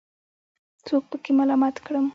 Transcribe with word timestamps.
څوک 0.85 1.03
پکې 1.09 1.31
ملامت 1.37 1.75
کړم. 1.85 2.05